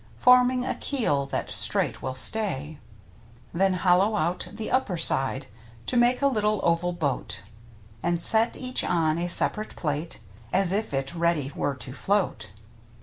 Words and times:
Forming 0.17 0.65
a 0.65 0.73
keel 0.73 1.27
that 1.27 1.51
straight 1.51 2.01
will 2.01 2.15
stay. 2.15 2.79
Then 3.53 3.73
hollow 3.73 4.15
out 4.15 4.47
the 4.51 4.71
upper 4.71 4.97
side 4.97 5.45
To 5.85 5.95
make 5.95 6.23
a 6.23 6.27
little 6.27 6.59
oval 6.63 6.91
boat, 6.91 7.43
And 8.01 8.19
set 8.19 8.55
each 8.55 8.83
on 8.83 9.19
a 9.19 9.29
sep'rate 9.29 9.75
plate, 9.75 10.19
As 10.51 10.71
if 10.71 10.91
it 10.91 11.13
ready 11.13 11.51
were 11.55 11.75
to 11.75 11.93
float. 11.93 12.49